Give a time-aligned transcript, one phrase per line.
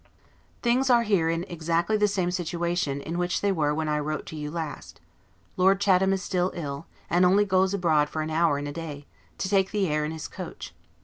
[0.63, 4.25] Things are here in exactly the same situation, in which they were when I wrote
[4.25, 4.99] to you last.
[5.57, 9.05] Lord Chatham is still ill, and only goes abroad for an hour in a day,
[9.37, 10.73] to take the air, in his coach.